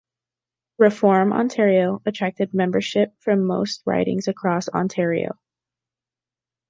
[0.79, 5.37] Reform Ontario attracted membership from most ridings across Ontario.